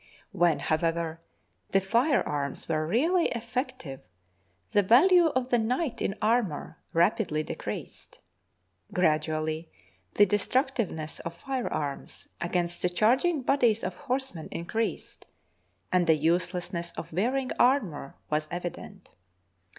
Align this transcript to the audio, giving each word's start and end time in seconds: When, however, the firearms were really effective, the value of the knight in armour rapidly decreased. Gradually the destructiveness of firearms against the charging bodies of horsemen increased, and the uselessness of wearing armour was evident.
When, 0.31 0.57
however, 0.57 1.21
the 1.73 1.79
firearms 1.79 2.67
were 2.67 2.87
really 2.87 3.27
effective, 3.35 3.99
the 4.71 4.81
value 4.81 5.27
of 5.27 5.51
the 5.51 5.59
knight 5.59 6.01
in 6.01 6.15
armour 6.23 6.79
rapidly 6.91 7.43
decreased. 7.43 8.17
Gradually 8.91 9.69
the 10.15 10.25
destructiveness 10.25 11.19
of 11.19 11.35
firearms 11.37 12.27
against 12.41 12.81
the 12.81 12.89
charging 12.89 13.43
bodies 13.43 13.83
of 13.83 13.93
horsemen 13.93 14.47
increased, 14.51 15.27
and 15.91 16.07
the 16.07 16.15
uselessness 16.17 16.91
of 16.93 17.13
wearing 17.13 17.51
armour 17.59 18.15
was 18.27 18.47
evident. 18.49 19.09